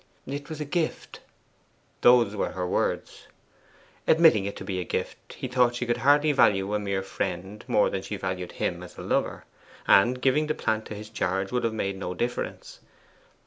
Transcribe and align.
'It 0.25 0.49
was 0.49 0.59
a 0.59 0.65
gift' 0.65 1.19
those 2.01 2.35
were 2.35 2.53
her 2.53 2.65
words. 2.65 3.27
Admitting 4.07 4.45
it 4.45 4.55
to 4.55 4.63
be 4.65 4.79
a 4.79 4.83
gift, 4.83 5.33
he 5.33 5.47
thought 5.47 5.75
she 5.75 5.85
could 5.85 5.97
hardly 5.97 6.31
value 6.31 6.73
a 6.73 6.79
mere 6.79 7.03
friend 7.03 7.63
more 7.67 7.87
than 7.87 8.01
she 8.01 8.17
valued 8.17 8.53
him 8.53 8.81
as 8.81 8.97
a 8.97 9.01
lover, 9.03 9.45
and 9.87 10.19
giving 10.19 10.47
the 10.47 10.55
plant 10.55 10.85
into 10.87 10.95
his 10.95 11.11
charge 11.11 11.51
would 11.51 11.63
have 11.63 11.71
made 11.71 11.97
no 11.99 12.15
difference. 12.15 12.79